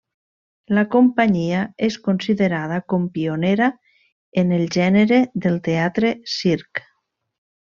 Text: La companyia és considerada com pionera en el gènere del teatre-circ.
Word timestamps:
La 0.77 0.83
companyia 0.93 1.59
és 1.87 1.97
considerada 2.07 2.79
com 2.93 3.05
pionera 3.19 3.67
en 4.45 4.57
el 4.59 4.67
gènere 4.77 5.21
del 5.45 5.61
teatre-circ. 5.69 6.83